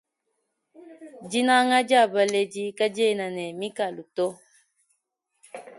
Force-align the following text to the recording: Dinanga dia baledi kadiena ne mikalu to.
Dinanga 1.29 1.79
dia 1.89 2.03
baledi 2.13 2.65
kadiena 2.77 3.25
ne 3.35 3.45
mikalu 3.59 4.03
to. 4.15 4.27